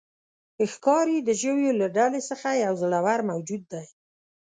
[0.71, 3.85] ښکاري د ژویو له ډلې څخه یو زړور موجود دی.